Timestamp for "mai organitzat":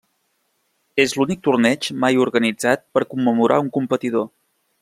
2.05-2.85